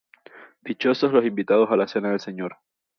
Dichosos 0.63 1.13
los 1.13 1.23
invitados 1.27 1.69
a 1.69 1.75
la 1.75 1.87
cena 1.87 2.09
del 2.09 2.19
Señor. 2.19 2.57